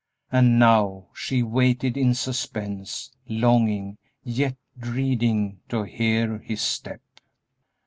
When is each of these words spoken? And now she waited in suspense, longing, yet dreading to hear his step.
And 0.31 0.57
now 0.57 1.09
she 1.13 1.43
waited 1.43 1.95
in 1.95 2.15
suspense, 2.15 3.11
longing, 3.29 3.99
yet 4.23 4.57
dreading 4.75 5.59
to 5.69 5.83
hear 5.83 6.39
his 6.39 6.63
step. 6.63 7.01